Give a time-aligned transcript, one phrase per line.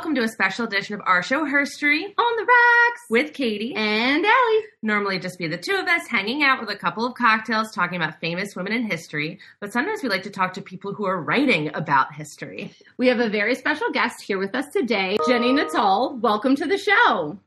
[0.00, 3.74] welcome to a special edition of our show, Herstory, On the Rocks with Katie.
[3.74, 4.64] and Allie.
[4.80, 7.96] Normally just be the two of us hanging out with a couple of cocktails talking
[8.00, 11.20] about famous women in history, but sometimes we like to talk to people who are
[11.20, 12.72] writing about history.
[12.96, 16.16] We have a very special guest here with us today, Jenni Nuttall.
[16.16, 17.38] Welcome to the show.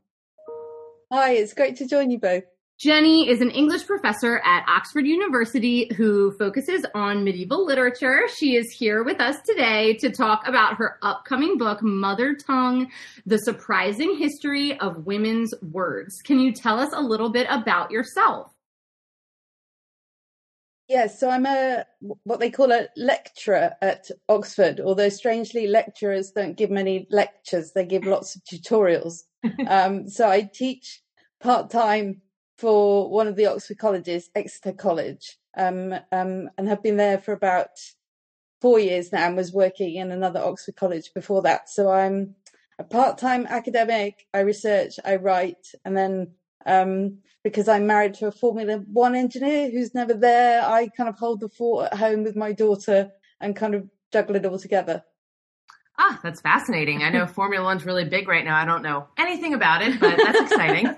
[1.10, 2.44] Hi, it's great to join you both.
[2.80, 8.22] Jenni is an English professor at Oxford University who focuses on medieval literature.
[8.36, 12.90] She is here with us today to talk about her upcoming book, Mother Tongue
[13.26, 16.20] The Surprising History of Women's Words.
[16.24, 18.52] Can you tell us a little bit about yourself?
[20.88, 21.86] Yes, so I'm a
[22.24, 27.86] what they call a lecturer at Oxford, although strangely lecturers don't give many lectures, they
[27.86, 29.22] give lots of tutorials.
[29.68, 31.00] um, so I teach
[31.40, 32.20] part time
[32.56, 37.32] for one of the Oxford colleges, Exeter College, um, um, and have been there for
[37.32, 37.70] about
[38.60, 41.68] four years now and was working in another Oxford college before that.
[41.68, 42.34] So I'm
[42.78, 46.28] a part time academic, I research, I write, and then
[46.66, 51.18] um, because I'm married to a Formula One engineer who's never there, I kind of
[51.18, 53.10] hold the fort at home with my daughter
[53.40, 55.04] and kind of juggle it all together.
[55.98, 57.02] Ah, that's fascinating.
[57.02, 58.56] I know Formula One's really big right now.
[58.56, 60.86] I don't know anything about it, but that's exciting.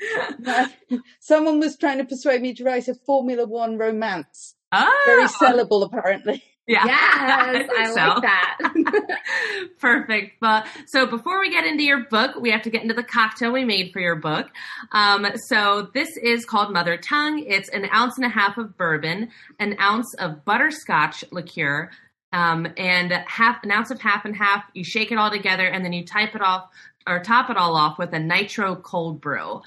[1.20, 4.54] Someone was trying to persuade me to write a Formula One romance.
[4.72, 6.42] oh, Very sellable, apparently.
[6.66, 6.84] yeah.
[6.86, 8.08] Yes, think I, so.
[8.08, 9.18] like that.
[9.78, 10.40] Perfect.
[10.40, 13.52] But so before we get into your book, we have to get into the cocktail
[13.52, 14.48] we made for your book.
[14.92, 17.44] Um, so this is called Mother Tongue.
[17.46, 21.90] It's an ounce and a half of bourbon, an ounce of butterscotch liqueur,
[22.32, 24.64] um, and half an ounce of half and half.
[24.74, 26.68] You shake it all together, and then you type it off
[27.06, 29.62] or top it all off with a nitro cold brew.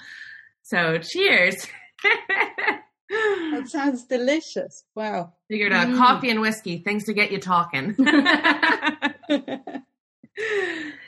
[0.64, 1.66] So cheers.
[2.02, 4.82] That sounds delicious.
[4.96, 5.32] Wow.
[5.48, 5.96] Figured uh, Mm.
[5.96, 7.94] coffee and whiskey, things to get you talking.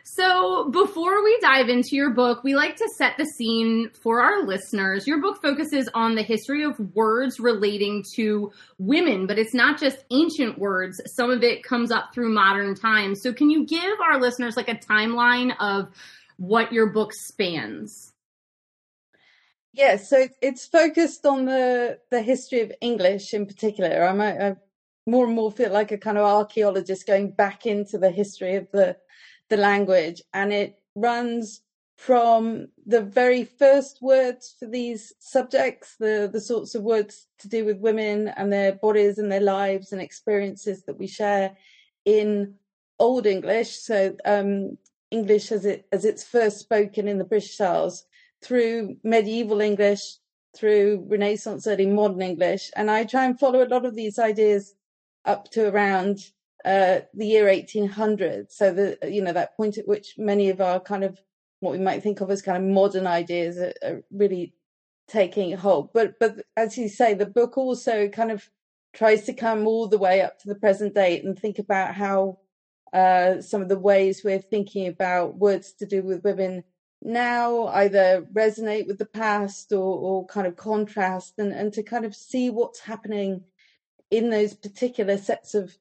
[0.09, 4.45] So, before we dive into your book, we like to set the scene for our
[4.47, 5.05] listeners.
[5.06, 9.99] Your book focuses on the history of words relating to women, but it's not just
[10.12, 11.00] ancient words.
[11.06, 13.21] Some of it comes up through modern times.
[13.21, 15.89] So, can you give our listeners like a timeline of
[16.37, 18.12] what your book spans?
[19.76, 24.04] Yes, so it's focused on the the history of English in particular.
[24.04, 24.56] I'm
[25.06, 28.70] more and more feel like a kind of archaeologist going back into the history of
[28.72, 28.97] the
[29.50, 31.60] the language, and it runs
[31.98, 37.66] from the very first words for these subjects, the the sorts of words to do
[37.66, 41.54] with women and their bodies and their lives and experiences that we share
[42.06, 42.54] in
[42.98, 43.76] Old English.
[43.76, 44.78] So um,
[45.10, 48.06] English as it as it's first spoken in the British Isles
[48.47, 50.19] through medieval English,
[50.57, 54.75] through Renaissance, early modern English, and I try and follow a lot of these ideas
[55.25, 56.19] up to around
[56.65, 58.53] uh, the year 1800.
[58.53, 61.21] So the you know that point at which many of our kind of
[61.61, 64.55] what we might think of as kind of modern ideas are, are really
[65.09, 65.93] taking hold.
[65.93, 68.49] But but as you say, the book also kind of
[68.95, 72.39] tries to come all the way up to the present date and think about how
[72.93, 76.63] uh, some of the ways we're thinking about words to do with women
[77.06, 82.05] now either resonate with the past or, or kind of contrast and, and to kind
[82.05, 83.44] of see what's happening
[84.11, 85.77] in those particular sets of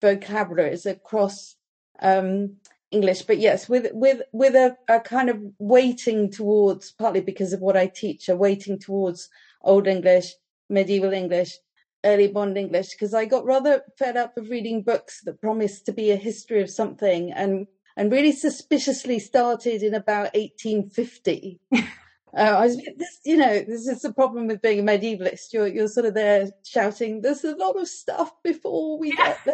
[0.00, 1.56] vocabularies across
[2.00, 2.56] um,
[2.90, 3.22] English.
[3.22, 7.76] But yes, with with with a, a kind of weighting towards partly because of what
[7.76, 9.28] I teach, a weighting towards
[9.62, 10.32] Old English,
[10.68, 11.56] medieval English,
[12.04, 15.92] early modern English, because I got rather fed up of reading books that promised to
[15.92, 17.66] be a history of something and
[18.00, 21.60] and really suspiciously started in about 1850.
[22.32, 25.52] Uh, I was, this, you know, this is the problem with being a medievalist.
[25.52, 29.34] You're, you're sort of there shouting, "There's a lot of stuff before we Yeah.
[29.42, 29.44] get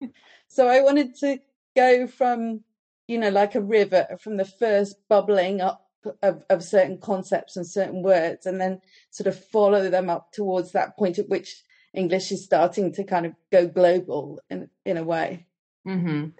[0.00, 0.10] there."
[0.48, 1.38] So I wanted to
[1.76, 2.64] go from,
[3.06, 5.86] you know, like a river, from the first bubbling up
[6.20, 8.80] of, of certain concepts and certain words, and then
[9.10, 11.62] sort of follow them up towards that point at which
[11.94, 15.46] English is starting to kind of go global in in a way.
[15.86, 16.30] hmm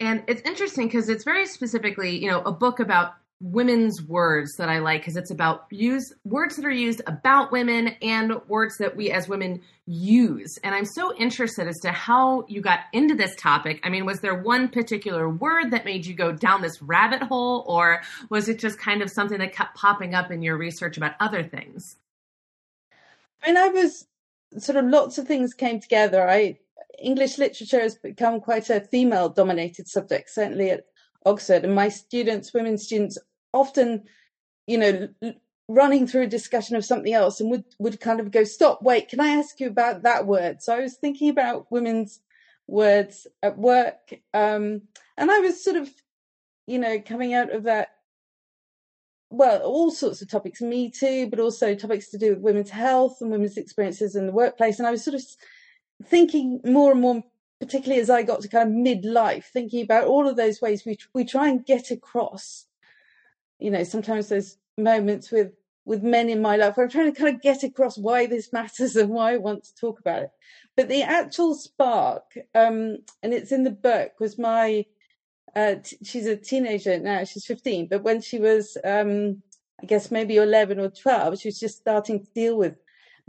[0.00, 4.68] And it's interesting because it's very specifically, you know, a book about women's words that
[4.68, 8.96] I like because it's about use words that are used about women and words that
[8.96, 10.58] we as women use.
[10.62, 13.80] And I'm so interested as to how you got into this topic.
[13.82, 17.64] I mean, was there one particular word that made you go down this rabbit hole,
[17.66, 21.14] or was it just kind of something that kept popping up in your research about
[21.18, 21.96] other things?
[23.42, 24.06] I mean, I was
[24.58, 26.28] sort of lots of things came together.
[26.28, 26.58] I
[27.00, 30.84] English literature has become quite a female dominated subject, certainly at
[31.24, 31.64] Oxford.
[31.64, 33.18] And my students, women students,
[33.52, 34.04] often,
[34.66, 35.08] you know,
[35.68, 39.08] running through a discussion of something else and would, would kind of go, stop, wait,
[39.08, 40.62] can I ask you about that word?
[40.62, 42.20] So I was thinking about women's
[42.66, 44.14] words at work.
[44.34, 44.82] Um,
[45.16, 45.90] and I was sort of
[46.70, 47.88] you know, coming out of that,
[49.28, 53.18] well, all sorts of topics, Me Too, but also topics to do with women's health
[53.20, 54.78] and women's experiences in the workplace.
[54.78, 55.22] And I was sort of
[56.04, 57.22] thinking more and more,
[57.60, 60.98] particularly as I got to kind of midlife, thinking about all of those ways we
[61.14, 62.66] we try and get across.
[63.58, 65.52] You know, sometimes there's moments with
[65.84, 68.52] with men in my life where I'm trying to kind of get across why this
[68.52, 70.30] matters and why I want to talk about it.
[70.76, 72.22] But the actual spark,
[72.54, 74.86] um, and it's in the book, was my.
[75.56, 77.24] Uh, t- she's a teenager now.
[77.24, 79.42] She's 15, but when she was, um,
[79.82, 82.76] I guess maybe 11 or 12, she was just starting to deal with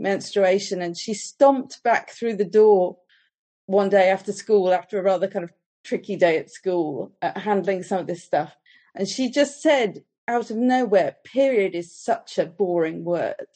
[0.02, 2.98] menstruation, and she stomped back through the door
[3.66, 5.52] one day after school, after a rather kind of
[5.84, 8.56] tricky day at school, uh, handling some of this stuff,
[8.94, 13.46] and she just said out of nowhere, period is such a boring word.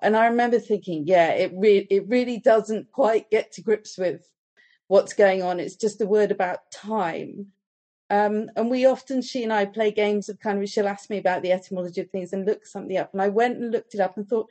[0.00, 4.28] And I remember thinking, yeah, it really it really doesn't quite get to grips with
[4.88, 5.60] what's going on.
[5.60, 7.48] It's just a word about time.
[8.10, 11.18] Um, and we often, she and I play games of kind of, she'll ask me
[11.18, 13.12] about the etymology of things and look something up.
[13.12, 14.48] And I went and looked it up and thought,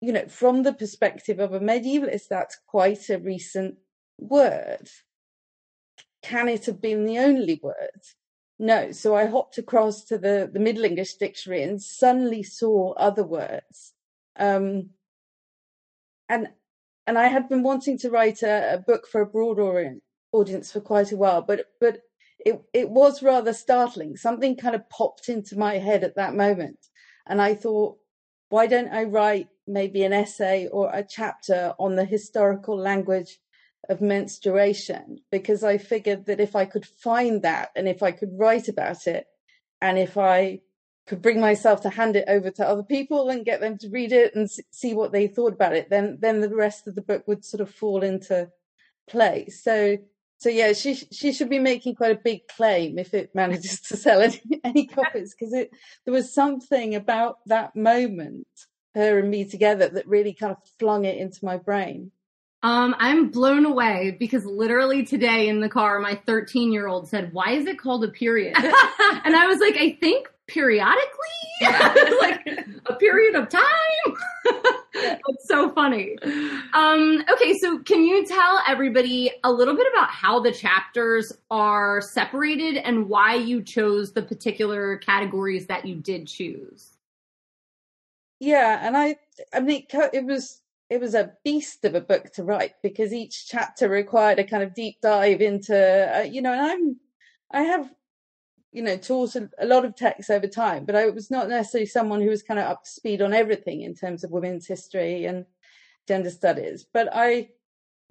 [0.00, 3.76] you know, from the perspective of a medievalist, that's quite a recent
[4.18, 4.88] word.
[6.22, 8.02] Can it have been the only word?
[8.58, 8.92] No.
[8.92, 13.94] So I hopped across to the, the Middle English dictionary and suddenly saw other words
[14.40, 14.90] um,
[16.28, 16.48] and
[17.06, 19.58] and I had been wanting to write a, a book for a broad
[20.32, 22.00] audience for quite a while, but but
[22.38, 24.16] it it was rather startling.
[24.16, 26.78] Something kind of popped into my head at that moment,
[27.26, 27.98] and I thought,
[28.50, 33.38] why don't I write maybe an essay or a chapter on the historical language
[33.88, 35.20] of menstruation?
[35.30, 39.06] Because I figured that if I could find that, and if I could write about
[39.06, 39.26] it,
[39.80, 40.60] and if I
[41.06, 44.12] could bring myself to hand it over to other people and get them to read
[44.12, 47.26] it and see what they thought about it, then then the rest of the book
[47.26, 48.50] would sort of fall into
[49.08, 49.62] place.
[49.62, 49.96] So
[50.40, 53.96] so yeah, she she should be making quite a big claim if it manages to
[53.96, 55.70] sell any, any copies because it
[56.04, 58.46] there was something about that moment,
[58.94, 62.10] her and me together, that really kind of flung it into my brain.
[62.62, 67.34] Um, I'm blown away because literally today in the car, my 13 year old said,
[67.34, 70.96] "Why is it called a period?" and I was like, "I think periodically,
[72.20, 72.46] like
[72.86, 74.16] a period of time.
[75.60, 76.16] So funny.
[76.72, 82.00] Um, okay, so can you tell everybody a little bit about how the chapters are
[82.00, 86.96] separated and why you chose the particular categories that you did choose?
[88.38, 89.16] Yeah, and I,
[89.52, 93.46] I mean, it was it was a beast of a book to write because each
[93.46, 96.96] chapter required a kind of deep dive into, uh, you know, and I'm
[97.52, 97.90] I have
[98.72, 101.86] you know, taught a, a, lot of texts over time, but I was not necessarily
[101.86, 105.24] someone who was kind of up to speed on everything in terms of women's history
[105.24, 105.44] and
[106.06, 106.86] gender studies.
[106.92, 107.50] But I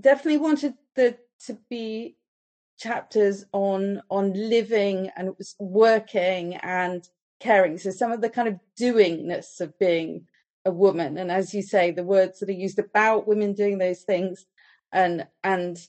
[0.02, 2.18] definitely wanted there to be
[2.78, 7.08] chapters on on living and working and
[7.40, 7.78] caring.
[7.78, 10.28] So some of the kind of doingness of being
[10.66, 14.02] a woman, and as you say, the words that are used about women doing those
[14.02, 14.46] things,
[14.92, 15.80] and and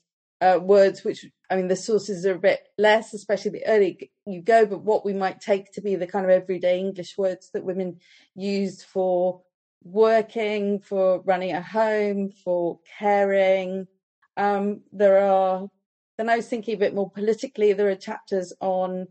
[0.40, 4.40] uh, words which I mean the sources are a bit less, especially the early you
[4.40, 7.64] go, but what we might take to be the kind of everyday English words that
[7.64, 7.98] women
[8.36, 9.42] used for
[9.82, 13.88] working, for running a home, for caring.
[14.36, 15.68] Um, there are
[16.16, 17.72] then I was thinking a bit more politically.
[17.72, 19.08] There are chapters on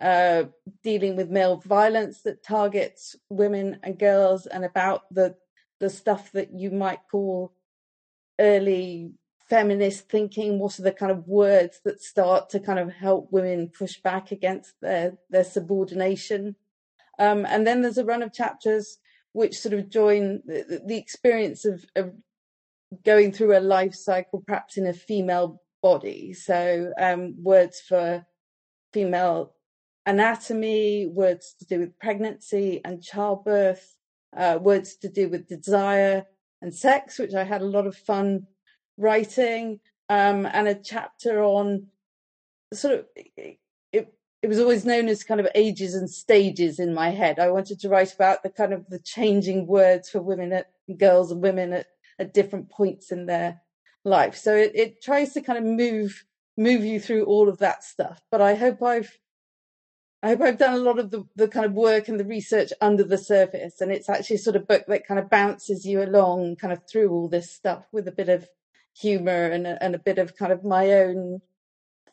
[0.00, 0.44] uh,
[0.82, 5.34] dealing with male violence that targets women and girls, and about the
[5.80, 7.52] the stuff that you might call
[8.38, 9.12] early
[9.50, 10.58] feminist thinking?
[10.58, 14.30] What are the kind of words that start to kind of help women push back
[14.32, 16.56] against their their subordination?
[17.18, 18.98] Um, and then there's a run of chapters
[19.32, 22.12] which sort of join the, the experience of, of,
[23.04, 26.32] going through a life cycle, perhaps in a female body.
[26.32, 28.26] So um, words for
[28.92, 29.54] female
[30.06, 33.94] anatomy, words to do with pregnancy and childbirth,
[34.36, 36.24] uh, words to do with desire
[36.62, 38.46] and sex, which I had a lot of fun
[39.00, 41.86] writing um, and a chapter on
[42.72, 43.58] sort of it,
[44.42, 47.38] it was always known as kind of ages and stages in my head.
[47.38, 51.30] I wanted to write about the kind of the changing words for women at girls
[51.30, 51.86] and women at,
[52.18, 53.60] at different points in their
[54.04, 54.36] life.
[54.36, 56.24] So it, it tries to kind of move
[56.56, 58.20] move you through all of that stuff.
[58.30, 59.18] But I hope I've
[60.22, 62.72] I hope I've done a lot of the, the kind of work and the research
[62.82, 63.80] under the surface.
[63.80, 67.10] And it's actually sort of book that kind of bounces you along kind of through
[67.10, 68.46] all this stuff with a bit of
[68.96, 71.40] humor and a, and a bit of kind of my own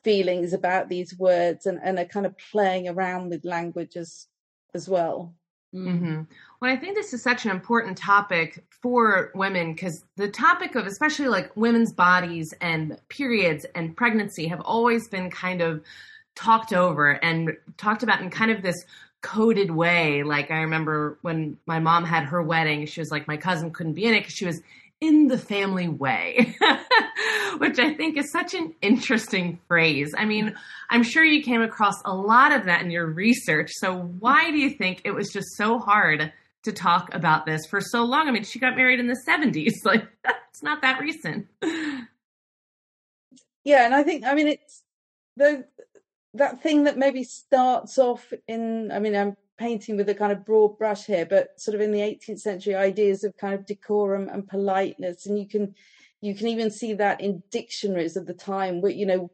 [0.03, 4.27] feelings about these words and, and a kind of playing around with languages
[4.73, 5.33] as well.
[5.75, 6.21] Mm-hmm.
[6.61, 10.87] Well, I think this is such an important topic for women because the topic of
[10.87, 15.83] especially like women's bodies and periods and pregnancy have always been kind of
[16.35, 18.85] talked over and talked about in kind of this
[19.21, 20.23] coded way.
[20.23, 23.93] Like I remember when my mom had her wedding, she was like, my cousin couldn't
[23.93, 24.61] be in it because she was
[24.99, 26.55] in the family way,
[27.57, 30.13] which I think is such an interesting phrase.
[30.17, 30.55] I mean,
[30.89, 33.71] I'm sure you came across a lot of that in your research.
[33.75, 36.31] So why do you think it was just so hard
[36.63, 38.27] to talk about this for so long?
[38.27, 39.73] I mean, she got married in the 70s.
[39.85, 40.07] Like,
[40.49, 41.47] it's not that recent.
[43.63, 44.81] Yeah, and I think, I mean, it's
[45.35, 45.65] the
[46.33, 50.45] that thing that maybe starts off in, I mean, I'm painting with a kind of
[50.45, 54.29] broad brush here, but sort of in the 18th century ideas of kind of decorum
[54.29, 55.73] and politeness, and you can
[56.21, 59.31] you can even see that in dictionaries of the time, where you know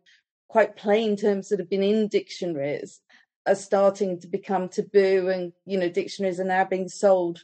[0.48, 3.02] quite plain terms that have been in dictionaries
[3.46, 7.44] are starting to become taboo, and you know dictionaries are now being sold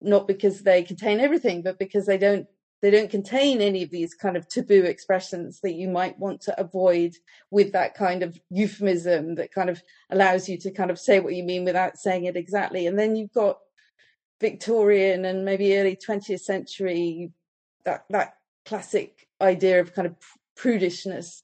[0.00, 2.46] not because they contain everything, but because they don't
[2.80, 6.60] they don't contain any of these kind of taboo expressions that you might want to
[6.60, 7.14] avoid
[7.50, 11.34] with that kind of euphemism that kind of allows you to kind of say what
[11.34, 12.86] you mean without saying it exactly.
[12.86, 13.58] And then you've got
[14.40, 17.32] Victorian and maybe early 20th century,
[17.84, 20.14] that, that classic idea of kind of
[20.56, 21.42] prudishness,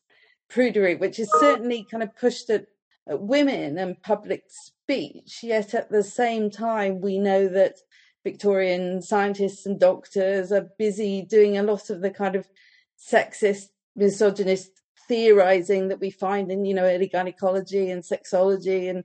[0.49, 2.67] prudery, which is certainly kind of pushed at,
[3.09, 5.41] at women and public speech.
[5.43, 7.75] Yet at the same time, we know that
[8.25, 12.49] Victorian scientists and doctors are busy doing a lot of the kind of
[12.99, 14.71] sexist, misogynist
[15.07, 19.05] theorizing that we find in, you know, early gynecology and sexology and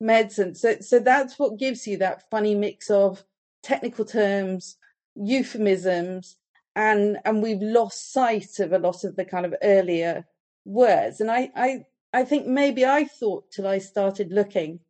[0.00, 0.54] medicine.
[0.54, 3.24] So, so that's what gives you that funny mix of
[3.62, 4.76] technical terms,
[5.16, 6.36] euphemisms,
[6.76, 10.24] and and we've lost sight of a lot of the kind of earlier
[10.64, 11.20] words.
[11.20, 14.80] And I I I think maybe I thought till I started looking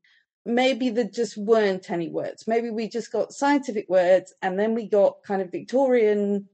[0.47, 2.47] maybe there just weren't any words.
[2.47, 6.49] Maybe we just got scientific words and then we got kind of Victorian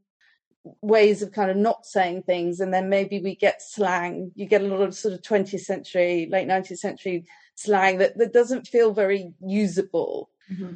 [0.83, 4.63] ways of kind of not saying things and then maybe we get slang you get
[4.63, 7.25] a lot of sort of 20th century late 19th century
[7.55, 10.75] slang that, that doesn't feel very usable mm-hmm.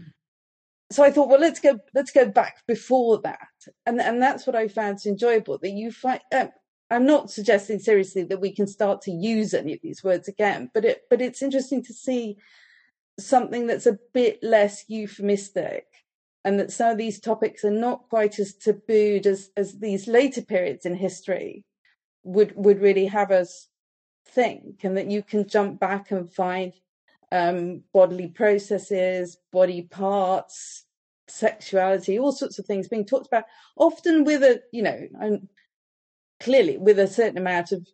[0.90, 3.48] so i thought well let's go let's go back before that
[3.86, 6.50] and and that's what i found enjoyable that you find um,
[6.90, 10.70] i'm not suggesting seriously that we can start to use any of these words again
[10.72, 12.36] but it but it's interesting to see
[13.26, 15.86] something that's a bit less euphemistic
[16.44, 20.42] and that some of these topics are not quite as tabooed as, as these later
[20.42, 21.64] periods in history
[22.22, 23.68] would would really have us
[24.26, 26.72] think and that you can jump back and find
[27.32, 30.84] um, bodily processes body parts
[31.28, 33.44] sexuality all sorts of things being talked about
[33.76, 35.48] often with a you know and
[36.40, 37.86] clearly with a certain amount of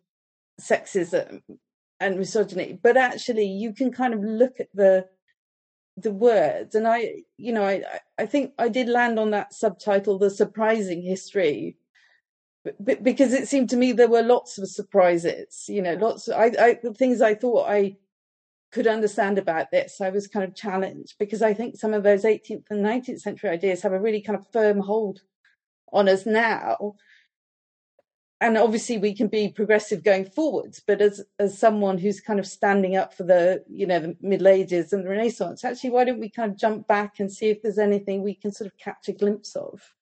[0.59, 1.41] sexism
[1.99, 2.79] and misogyny.
[2.81, 5.05] But actually you can kind of look at the
[5.97, 6.75] the words.
[6.75, 7.83] And i you know i
[8.17, 11.77] i think i did land on that subtitle the surprising history.
[12.83, 16.51] Because it seemed to me there were lots of surprises you know lots of I,
[16.59, 17.95] I the things i thought i
[18.73, 22.25] could understand about this i was kind of challenged because i think some of those
[22.25, 25.21] 18th and 19th century ideas have a really kind of firm hold
[25.93, 26.95] on us now
[28.39, 32.47] and obviously we can be progressive going forwards but as as someone who's kind of
[32.47, 36.19] standing up for the you know the middle ages and the renaissance actually why don't
[36.19, 39.07] we kind of jump back and see if there's anything we can sort of catch
[39.07, 39.93] a glimpse of?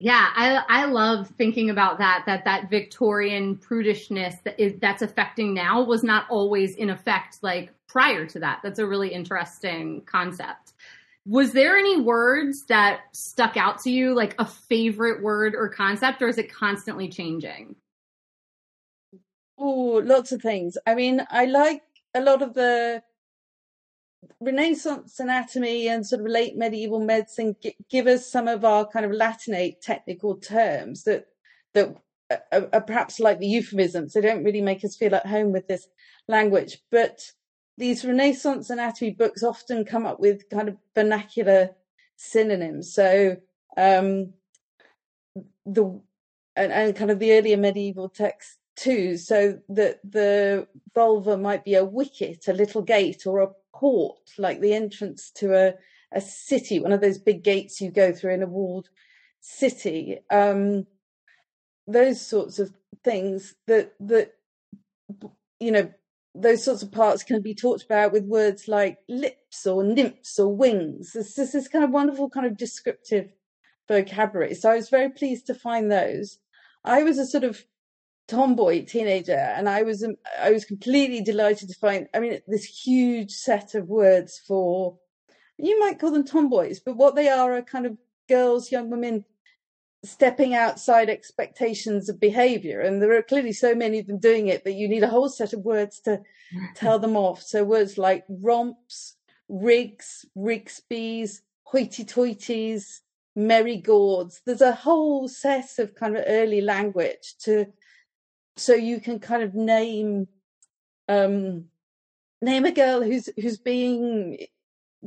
[0.00, 5.54] Yeah i i love thinking about that that that victorian prudishness that is that's affecting
[5.54, 8.58] now was not always in effect like prior to that.
[8.64, 10.72] That's a really interesting concept
[11.26, 16.20] was there any words that stuck out to you, like a favorite word or concept,
[16.20, 17.76] or is it constantly changing?
[19.56, 20.76] Oh, lots of things.
[20.86, 21.82] I mean, I like
[22.14, 23.02] a lot of the
[24.40, 27.56] Renaissance anatomy and sort of late medieval medicine
[27.90, 31.26] give us some of our kind of Latinate technical terms that
[31.74, 31.96] that
[32.52, 34.12] are, are perhaps like the euphemisms.
[34.12, 35.88] They don't really make us feel at home with this
[36.28, 37.20] language, but
[37.76, 41.70] these Renaissance anatomy books often come up with kind of vernacular
[42.16, 42.92] synonyms.
[42.92, 43.36] So
[43.76, 44.32] um,
[45.66, 46.00] the
[46.56, 49.16] and, and kind of the earlier medieval texts too.
[49.16, 54.60] So that the vulva might be a wicket, a little gate, or a port, like
[54.60, 55.74] the entrance to a
[56.14, 58.88] a city, one of those big gates you go through in a walled
[59.40, 60.18] city.
[60.30, 60.86] Um,
[61.86, 64.34] those sorts of things that that
[65.60, 65.92] you know
[66.34, 70.54] those sorts of parts can be talked about with words like lips or nymphs or
[70.54, 71.12] wings.
[71.12, 73.30] This, this is kind of wonderful, kind of descriptive
[73.88, 74.54] vocabulary.
[74.54, 76.38] So I was very pleased to find those.
[76.84, 77.64] I was a sort of
[78.26, 82.08] tomboy teenager, and I was um, I was completely delighted to find.
[82.14, 84.98] I mean, this huge set of words for
[85.58, 87.96] you might call them tomboys, but what they are are kind of
[88.28, 89.24] girls, young women
[90.04, 92.80] stepping outside expectations of behavior.
[92.80, 95.28] And there are clearly so many of them doing it that you need a whole
[95.28, 96.20] set of words to
[96.74, 97.42] tell them off.
[97.42, 99.16] So words like romps,
[99.48, 103.00] rigs, rigsby's, hoity toities,
[103.36, 104.42] merry-gourds.
[104.46, 107.66] There's a whole set of kind of early language to
[108.56, 110.28] so you can kind of name
[111.08, 111.64] um
[112.40, 114.38] name a girl who's who's being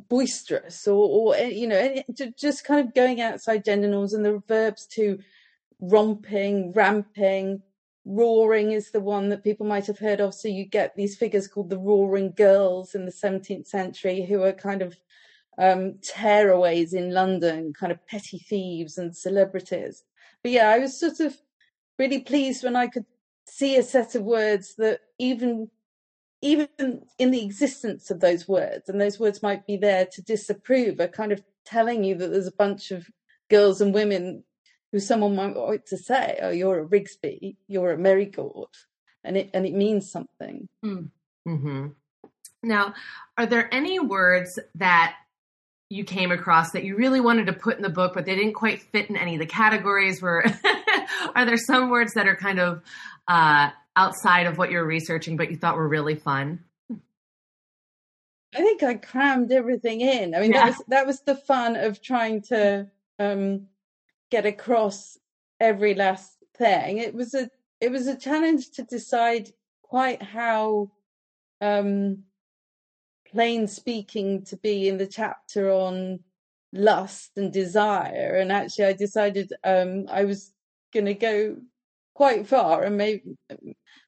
[0.09, 2.03] boisterous or, or eh, you know
[2.37, 5.19] just kind of going outside gender norms and the verbs to
[5.79, 7.61] romping ramping
[8.07, 10.33] roaring is the one that people might have heard of.
[10.33, 14.53] So you get these figures called the roaring girls in the 17th century who are
[14.53, 14.95] kind of
[15.59, 20.03] um, tearaways in london kind of petty thieves and celebrities.
[20.43, 21.35] But yeah i was sort of
[21.97, 23.05] really pleased when i could
[23.47, 25.69] see a set of words that even
[26.41, 26.67] even
[27.17, 31.07] in the existence of those words, and those words might be there to disapprove, are
[31.07, 33.07] kind of telling you that there's a bunch of
[33.49, 34.43] girls and women
[34.91, 38.69] who someone might want to say, "Oh, you're a Rigsby, you're a Merry-gourd,"
[39.23, 40.67] and it and it means something.
[40.85, 41.09] Mm.
[41.47, 41.87] Mm-hmm.
[42.63, 42.93] Now,
[43.37, 45.15] are there any words that
[45.89, 48.53] you came across that you really wanted to put in the book, but they didn't
[48.53, 50.21] quite fit in any of the categories?
[50.21, 50.45] Were
[51.35, 52.83] are there some words that are kind of
[53.27, 56.63] uh, outside of what you're researching, but you thought were really fun?
[58.55, 60.33] I think I crammed everything in.
[60.33, 60.59] I mean, yeah.
[60.59, 62.87] that was that was the fun of trying to
[63.19, 63.67] um,
[64.31, 65.17] get across
[65.59, 66.99] every last thing.
[66.99, 67.49] It was a
[67.81, 69.51] it was a challenge to decide
[69.81, 70.91] quite how
[71.59, 72.23] um,
[73.29, 76.19] plain speaking to be in the chapter on
[76.71, 78.37] lust and desire.
[78.39, 80.53] And actually, I decided um, I was
[80.93, 81.57] going to go
[82.13, 83.37] quite far and maybe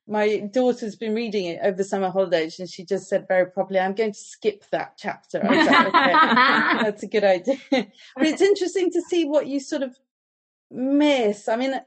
[0.09, 3.93] my daughter's been reading it over summer holidays and she just said very properly, I'm
[3.93, 5.39] going to skip that chapter.
[5.45, 6.11] I was like, okay,
[6.83, 7.57] that's a good idea.
[7.69, 9.95] but it's interesting to see what you sort of
[10.71, 11.47] miss.
[11.47, 11.79] I mean,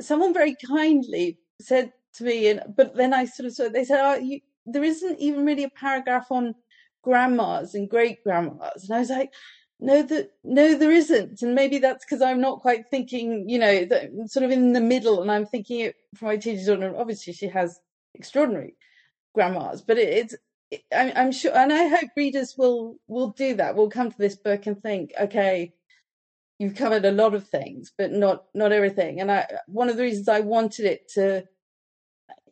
[0.00, 4.00] someone very kindly said to me, and but then I sort of saw, they said,
[4.02, 6.56] oh, you, there isn't even really a paragraph on
[7.02, 8.84] grandmas and great grandmas.
[8.84, 9.32] And I was like,
[9.80, 11.42] no that no there isn't.
[11.42, 14.80] And maybe that's because i'm not quite thinking you know that sort of in the
[14.80, 17.80] middle and i'm thinking it for my teacher's daughter obviously she has
[18.14, 18.74] extraordinary
[19.34, 20.34] grandmas but it, it's
[20.70, 24.18] it, I'm, I'm sure and i hope readers will will do that will come to
[24.18, 25.72] this book and think okay
[26.60, 29.20] you've covered a lot of things but not not everything.
[29.20, 31.42] And i one of the reasons i wanted it to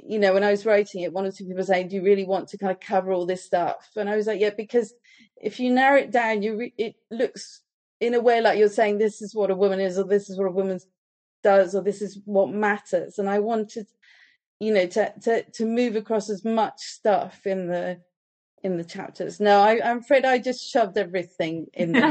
[0.00, 2.24] you know when i was writing it one or two people saying do you really
[2.24, 3.90] want to kind of cover all this stuff?
[3.96, 4.94] And i was like yeah because
[5.40, 7.62] if you narrow it down, you re- it looks
[8.00, 10.38] in a way like you're saying this is what a woman is, or this is
[10.38, 10.78] what a woman
[11.42, 13.18] does, or this is what matters.
[13.18, 13.86] And I wanted,
[14.60, 18.00] you know, to to to move across as much stuff in the
[18.62, 19.40] in the chapters.
[19.40, 22.10] No, I, I'm afraid I just shoved everything in there.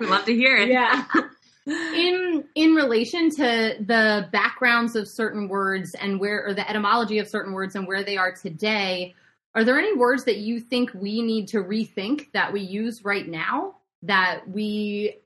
[0.00, 0.68] we love to hear it.
[0.68, 1.04] Yeah.
[1.66, 7.28] in in relation to the backgrounds of certain words and where or the etymology of
[7.28, 9.14] certain words and where they are today
[9.56, 13.26] are there any words that you think we need to rethink that we use right
[13.26, 15.16] now that we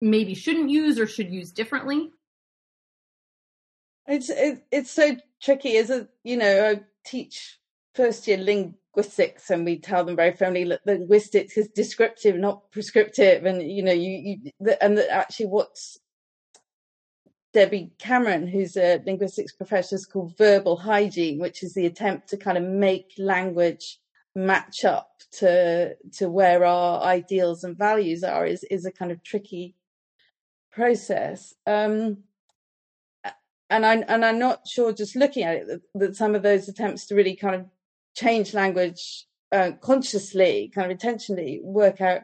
[0.00, 2.10] maybe shouldn't use or should use differently?
[4.08, 5.76] It's it, it's so tricky.
[5.76, 7.58] As a you know, I teach
[7.94, 13.44] first year linguistics, and we tell them very firmly that linguistics is descriptive, not prescriptive,
[13.44, 15.98] and you know, you, you and actually what's
[17.56, 22.36] Debbie Cameron, who's a linguistics professor, is called verbal hygiene, which is the attempt to
[22.36, 23.98] kind of make language
[24.34, 29.22] match up to to where our ideals and values are is is a kind of
[29.22, 29.74] tricky
[30.70, 31.54] process.
[31.66, 32.24] Um,
[33.70, 36.68] and I and I'm not sure just looking at it that, that, some of those
[36.68, 37.64] attempts to really kind of
[38.14, 42.20] change language uh, consciously, kind of intentionally, work out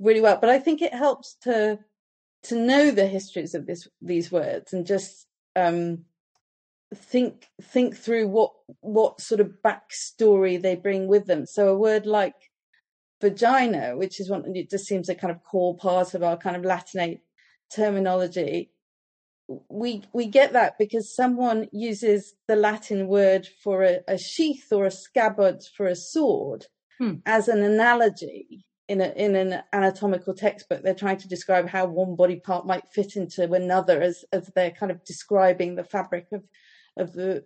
[0.00, 0.38] really well.
[0.40, 1.78] But I think it helps to
[2.44, 5.26] to know the histories of this these words and just
[5.56, 6.04] um,
[6.94, 11.46] think think through what what sort of backstory they bring with them.
[11.46, 12.34] So a word like
[13.20, 16.56] vagina, which is one it just seems a kind of core part of our kind
[16.56, 17.20] of Latinate
[17.74, 18.70] terminology.
[19.68, 24.86] We we get that because someone uses the Latin word for a, a sheath or
[24.86, 26.66] a scabbard for a sword
[26.98, 27.14] hmm.
[27.26, 32.14] as an analogy in a in an anatomical textbook they're trying to describe how one
[32.16, 36.44] body part might fit into another as as they're kind of describing the fabric of
[36.96, 37.44] of the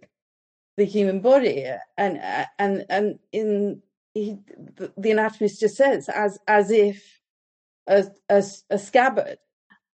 [0.79, 1.67] the human body.
[1.99, 2.21] And
[2.59, 3.83] and and in
[4.15, 4.39] he,
[4.77, 7.21] the, the anatomist just says as as if
[7.87, 9.39] a, a, a scabbard.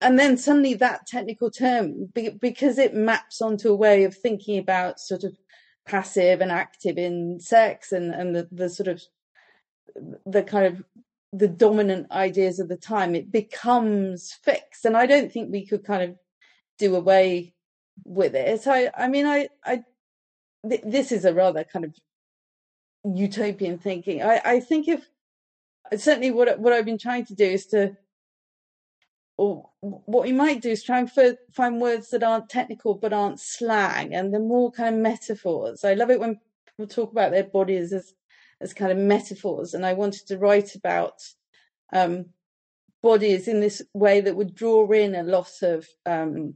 [0.01, 4.99] And then suddenly that technical term because it maps onto a way of thinking about
[4.99, 5.33] sort of
[5.85, 9.01] passive and active in sex and and the, the sort of
[10.25, 10.83] the kind of
[11.33, 14.85] the dominant ideas of the time, it becomes fixed.
[14.85, 16.15] And I don't think we could kind of
[16.77, 17.55] do away
[18.05, 18.61] with it.
[18.61, 19.83] So, I, I mean, I, I,
[20.69, 21.95] th- this is a rather kind of
[23.03, 24.21] utopian thinking.
[24.21, 25.09] I, I think if
[25.97, 27.97] certainly what what I've been trying to do is to,
[29.37, 33.11] or what you might do is try and f- find words that aren't technical but
[33.11, 35.83] aren't slang, and they're more kind of metaphors.
[35.83, 38.13] I love it when people talk about their bodies as
[38.63, 41.21] as kind of metaphors, and I wanted to write about
[41.93, 42.27] um,
[43.01, 46.55] bodies in this way that would draw in a lot of um,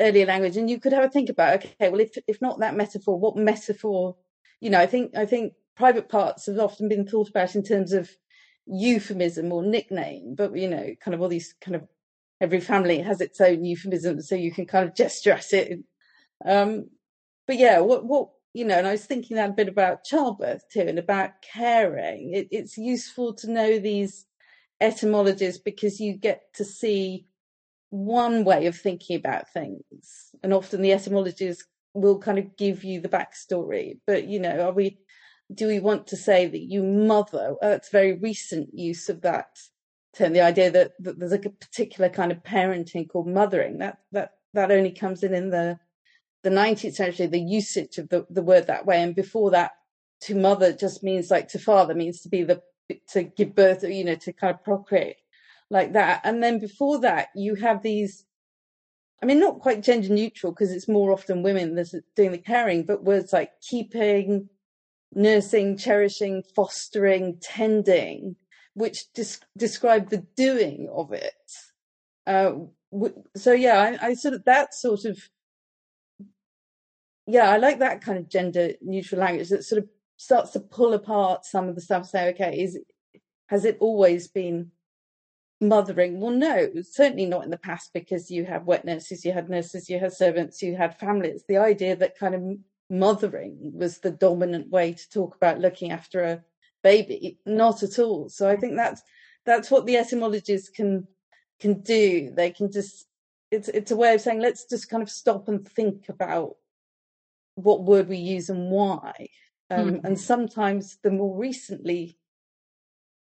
[0.00, 0.56] earlier language.
[0.56, 3.36] And you could have a think about, okay, well, if if not that metaphor, what
[3.36, 4.16] metaphor?
[4.60, 7.92] You know, I think I think private parts have often been thought about in terms
[7.92, 8.10] of
[8.66, 11.86] euphemism or nickname, but you know, kind of all these kind of
[12.40, 15.80] every family has its own euphemism, so you can kind of gesture at it.
[16.44, 16.90] Um,
[17.46, 20.68] but yeah, what what you know, and I was thinking that a bit about childbirth
[20.70, 22.34] too, and about caring.
[22.34, 24.26] It, it's useful to know these
[24.80, 27.26] etymologies because you get to see
[27.90, 33.00] one way of thinking about things, and often the etymologies will kind of give you
[33.00, 33.98] the backstory.
[34.06, 34.98] But you know, are we?
[35.52, 37.56] Do we want to say that you mother?
[37.60, 39.58] That's very recent use of that
[40.14, 40.32] term.
[40.32, 43.78] The idea that, that there's a particular kind of parenting called mothering.
[43.78, 45.78] That that that only comes in in the
[46.42, 49.02] the 19th century, the usage of the, the word that way.
[49.02, 49.72] And before that,
[50.22, 52.62] to mother just means like to father means to be the,
[53.12, 55.16] to give birth, you know, to kind of procreate
[55.70, 56.20] like that.
[56.24, 58.24] And then before that, you have these,
[59.22, 62.84] I mean, not quite gender neutral because it's more often women that's doing the caring,
[62.84, 64.48] but words like keeping,
[65.14, 68.36] nursing, cherishing, fostering, tending,
[68.74, 71.32] which des- describe the doing of it.
[72.26, 72.52] Uh,
[73.36, 75.18] so yeah, I, I sort of that sort of
[77.26, 80.94] yeah, I like that kind of gender neutral language that sort of starts to pull
[80.94, 82.08] apart some of the stuff.
[82.08, 82.78] Say, okay, is
[83.46, 84.70] has it always been
[85.60, 86.20] mothering?
[86.20, 89.88] Well, no, certainly not in the past because you had wet nurses, you had nurses,
[89.88, 91.44] you had servants, you had families.
[91.46, 92.42] The idea that kind of
[92.90, 96.44] mothering was the dominant way to talk about looking after a
[96.82, 98.28] baby, not at all.
[98.28, 99.02] So I think that's
[99.46, 101.06] that's what the etymologies can
[101.60, 102.30] can do.
[102.34, 103.06] They can just
[103.50, 106.56] it's it's a way of saying let's just kind of stop and think about
[107.54, 109.28] what word we use and why.
[109.70, 110.06] Um, mm-hmm.
[110.06, 112.18] And sometimes the more recently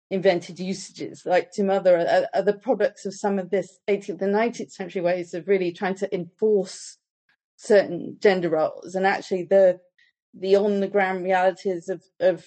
[0.09, 4.35] invented usages, like to mother, are, are, the products of some of this 18th and
[4.35, 6.97] 19th century ways of really trying to enforce
[7.55, 8.95] certain gender roles.
[8.95, 9.79] And actually, the
[10.33, 12.45] the on the ground realities of, of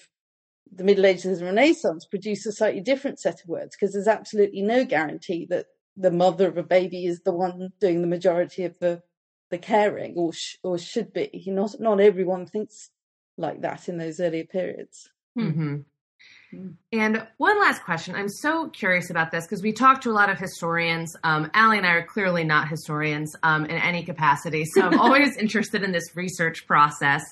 [0.71, 4.61] the Middle Ages and Renaissance produce a slightly different set of words because there's absolutely
[4.61, 8.77] no guarantee that the mother of a baby is the one doing the majority of
[8.79, 9.01] the
[9.49, 11.43] the caring or sh- or should be.
[11.47, 12.89] Not not everyone thinks
[13.37, 15.09] like that in those earlier periods.
[15.37, 15.77] Mm-hmm.
[16.53, 16.75] Mm.
[16.91, 18.15] And one last question.
[18.15, 21.15] I'm so curious about this because we talked to a lot of historians.
[21.23, 24.65] Um, Allie and I are clearly not historians um, in any capacity.
[24.65, 27.23] So I'm always interested in this research process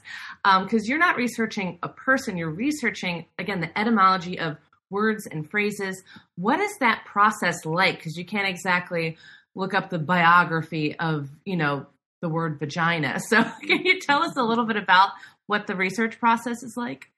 [0.44, 4.58] because um, you're not researching a person, you're researching, again, the etymology of
[4.90, 6.04] words and phrases.
[6.36, 7.98] What is that process like?
[7.98, 9.18] Because you can't exactly
[9.56, 11.86] look up the biography of, you know,
[12.24, 13.20] the word vagina.
[13.30, 15.10] So, can you tell us a little bit about
[15.46, 17.12] what the research process is like?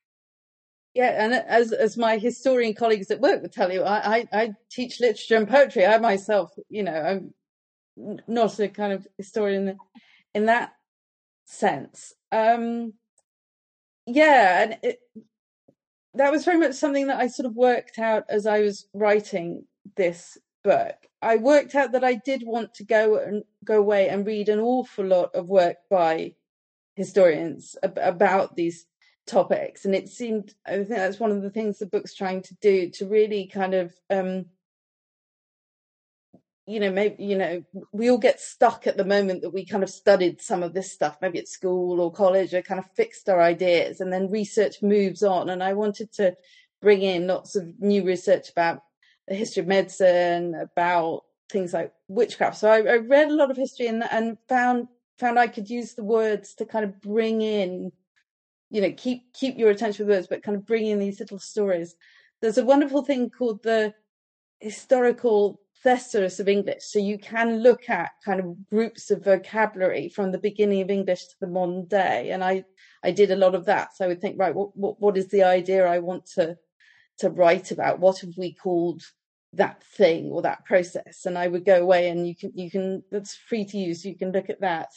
[0.94, 4.54] Yeah, and as as my historian colleagues at work would tell you, I, I, I
[4.70, 5.86] teach literature and poetry.
[5.86, 7.34] I myself, you know,
[7.98, 9.78] I'm not a kind of historian
[10.34, 10.74] in that
[11.46, 12.14] sense.
[12.32, 12.94] Um,
[14.08, 15.00] yeah, and it,
[16.14, 19.66] that was very much something that I sort of worked out as I was writing
[19.96, 20.96] this book.
[21.22, 24.60] I worked out that I did want to go and go away and read an
[24.60, 26.34] awful lot of work by
[26.96, 28.88] historians ab- about these
[29.28, 32.56] topics, and it seemed I think that's one of the things the book's trying to
[32.56, 34.46] do to really kind of um,
[36.66, 39.84] you know maybe you know we all get stuck at the moment that we kind
[39.84, 43.30] of studied some of this stuff maybe at school or college or kind of fixed
[43.30, 46.36] our ideas and then research moves on and i wanted to
[46.82, 48.82] bring in lots of new research about
[49.28, 52.58] the history of medicine, about things like witchcraft.
[52.58, 55.94] So I, I read a lot of history and, and found found I could use
[55.94, 57.92] the words to kind of bring in,
[58.70, 61.40] you know, keep keep your attention with words, but kind of bring in these little
[61.40, 61.96] stories.
[62.42, 63.94] There's a wonderful thing called the
[64.60, 66.84] historical thesaurus of English.
[66.84, 71.28] So you can look at kind of groups of vocabulary from the beginning of English
[71.28, 72.32] to the modern day.
[72.32, 72.66] And I,
[73.04, 73.96] I did a lot of that.
[73.96, 76.58] So I would think, right, what, what, what is the idea I want to
[77.20, 79.02] to write about what have we called
[79.54, 81.26] that thing or that process?
[81.26, 84.18] And i would go away and you can you can that's free to use you
[84.18, 84.90] can look at that.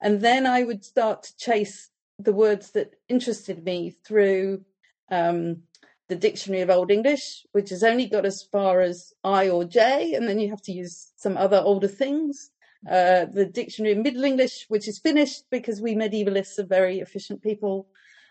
[0.00, 4.64] And then i would start to chase the words that interested me through
[5.10, 5.62] um,
[6.08, 10.14] the Dictionary of Old English, which has only got as far as I or J,
[10.14, 12.50] and then you have to use some other older things.
[12.88, 17.42] Uh, the Dictionary of Middle English, which is finished because we medievalists are very efficient
[17.42, 17.88] people,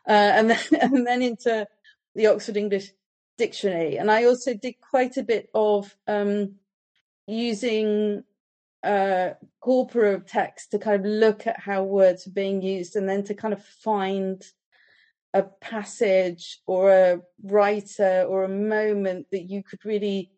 [0.07, 1.67] uh, and then and then into
[2.15, 2.91] the Oxford English
[3.39, 3.97] Dictionary.
[3.97, 6.56] And I also did quite a bit of um,
[7.25, 8.23] using
[8.84, 13.08] uh, corpora of text to kind of look at how words are being used, and
[13.10, 14.43] then to kind of find
[15.34, 20.32] a passage or a writer or a moment that you could really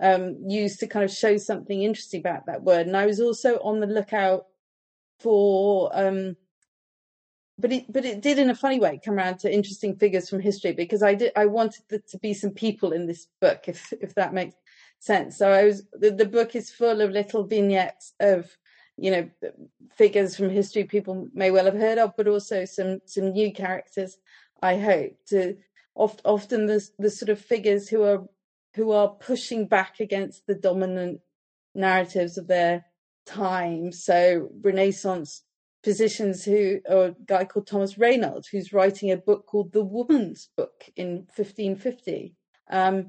[0.00, 2.86] um, use to kind of show something interesting about that word.
[2.86, 4.46] And I was also on the lookout
[5.20, 6.36] for, um,
[7.58, 10.40] but it but it did in a funny way come around to interesting figures from
[10.40, 13.92] history because I did I wanted there to be some people in this book if
[14.00, 14.54] if that makes
[15.00, 15.36] sense.
[15.38, 18.56] So I was the, the book is full of little vignettes of
[18.96, 19.30] you know
[19.96, 24.18] figures from history people may well have heard of, but also some some new characters.
[24.62, 25.56] I hope to
[25.94, 28.24] oft, often the the sort of figures who are
[28.74, 31.20] who are pushing back against the dominant
[31.74, 32.84] narratives of their
[33.26, 33.92] time.
[33.92, 35.42] So Renaissance
[35.88, 40.50] physicians who, or a guy called Thomas Raynalde, who's writing a book called The Woman's
[40.54, 42.34] Book in 1550,
[42.70, 43.06] um,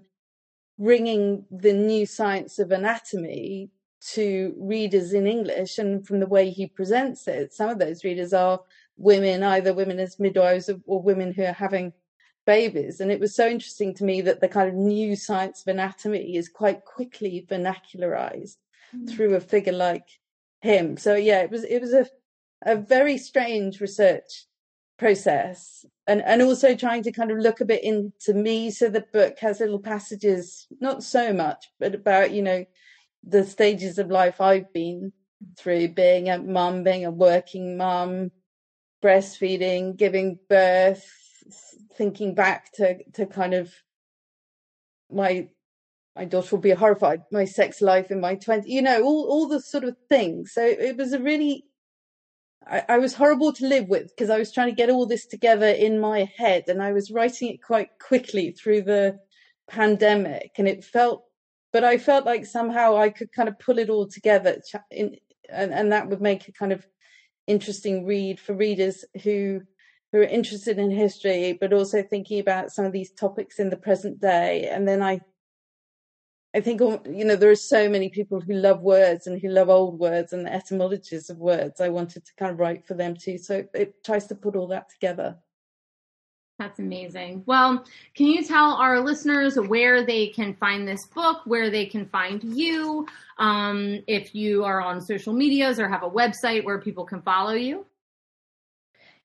[0.78, 3.70] bringing the new science of anatomy
[4.14, 5.78] to readers in English.
[5.78, 8.62] And from the way he presents it, some of those readers are
[8.96, 11.92] women, either women as midwives or, or women who are having
[12.46, 13.02] babies.
[13.02, 16.38] And it was so interesting to me that the kind of new science of anatomy
[16.38, 18.56] is quite quickly vernacularized
[18.96, 19.10] mm.
[19.10, 20.08] through a figure like
[20.62, 20.96] him.
[20.96, 22.08] So yeah, it was it was a
[22.64, 24.46] a very strange research
[24.98, 28.70] process and and also trying to kind of look a bit into me.
[28.70, 32.66] So the book has little passages not so much but about you know
[33.24, 35.12] the stages of life i've been
[35.58, 38.32] through being a mum being a working mum
[39.04, 41.06] breastfeeding giving birth
[41.96, 43.74] thinking back to to kind of
[45.12, 45.48] my
[46.16, 49.48] my daughter will be horrified my sex life in my 20s you know all all
[49.48, 50.54] the sort of things.
[50.54, 51.66] So it was a really
[52.70, 55.26] I, I was horrible to live with because I was trying to get all this
[55.26, 59.20] together in my head and I was writing it quite quickly through the
[59.70, 61.26] pandemic and it felt
[61.72, 65.16] but I felt like somehow I could kind of pull it all together in,
[65.52, 66.86] and, and that would make a kind of
[67.48, 69.62] interesting read for readers who
[70.12, 73.78] who are interested in history but also thinking about some of these topics in the
[73.78, 74.68] present day.
[74.68, 75.22] And then I
[76.56, 79.70] I think you know there are so many people who love words and who love
[79.70, 81.80] old words and the etymologies of words.
[81.80, 84.68] I wanted to kind of write for them too, so it tries to put all
[84.68, 85.38] that together.
[86.58, 87.44] That's amazing.
[87.46, 87.86] Well,
[88.16, 92.44] can you tell our listeners where they can find this book, where they can find
[92.44, 93.08] you,
[93.38, 97.54] um, if you are on social medias or have a website where people can follow
[97.54, 97.86] you?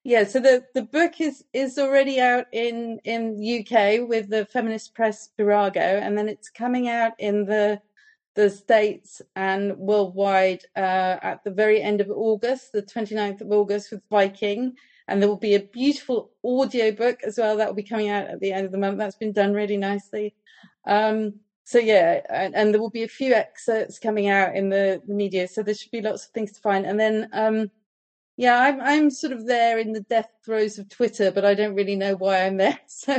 [0.07, 4.95] Yeah, so the, the book is is already out in in UK with the feminist
[4.95, 7.81] press Virago, and then it's coming out in the
[8.35, 13.93] the states and worldwide uh, at the very end of August, the 29th of August,
[13.93, 14.75] with Viking.
[15.09, 18.27] And there will be a beautiful audio book as well that will be coming out
[18.27, 18.99] at the end of the month.
[18.99, 20.35] That's been done really nicely.
[20.85, 25.01] Um, so yeah, and, and, there will be a few excerpts coming out in the,
[25.07, 25.47] the media.
[25.49, 26.85] So there should be lots of things to find.
[26.85, 27.71] And then um,
[28.37, 31.75] yeah, I'm I'm sort of there in the death throes of Twitter, but I don't
[31.75, 32.79] really know why I'm there.
[32.89, 33.17] So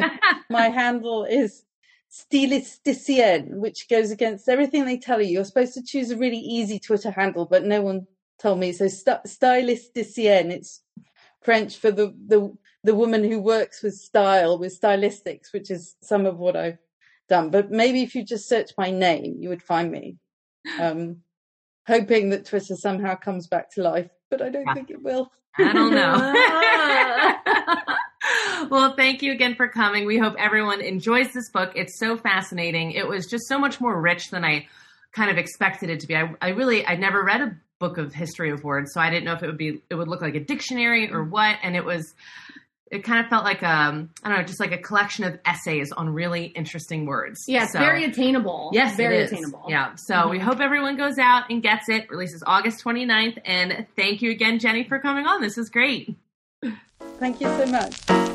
[0.49, 1.63] my handle is
[2.12, 5.32] stylisticienne, which goes against everything they tell you.
[5.34, 8.08] You're supposed to choose a really easy Twitter handle, but no one
[8.39, 8.73] told me.
[8.73, 10.82] So st- stylisticienne, it's
[11.41, 16.25] French for the the the woman who works with style, with stylistics, which is some
[16.25, 16.78] of what I've
[17.30, 17.51] done.
[17.51, 20.17] But maybe if you just search my name, you would find me.
[20.80, 21.17] Um,
[21.88, 25.32] hoping that Twitter somehow comes back to life but I don't think it will.
[25.58, 26.34] I don't know.
[28.69, 30.06] well, thank you again for coming.
[30.06, 31.71] We hope everyone enjoys this book.
[31.76, 32.91] It's so fascinating.
[32.91, 34.67] It was just so much more rich than I
[35.13, 36.15] kind of expected it to be.
[36.15, 39.24] I, I really, I never read a book of history of words, so I didn't
[39.24, 41.30] know if it would be, it would look like a dictionary or mm.
[41.30, 41.58] what.
[41.63, 42.13] And it was,
[42.91, 45.91] it kind of felt like um I don't know, just like a collection of essays
[45.91, 47.45] on really interesting words.
[47.48, 48.69] Yes, so, very attainable.
[48.74, 49.65] Yes, very attainable.
[49.67, 49.95] Yeah.
[49.95, 50.30] So mm-hmm.
[50.30, 52.10] we hope everyone goes out and gets it.
[52.10, 53.39] Releases August 29th.
[53.45, 55.41] And thank you again, Jenni, for coming on.
[55.41, 56.15] This is great.
[57.19, 58.35] Thank you so much.